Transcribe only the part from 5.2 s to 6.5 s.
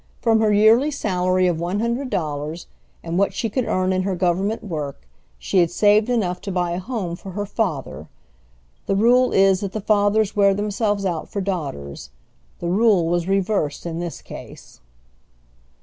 she had saved enough